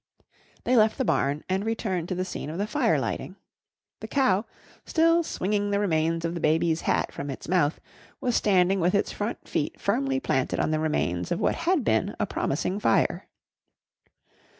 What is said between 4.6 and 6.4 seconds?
still swinging the remains of the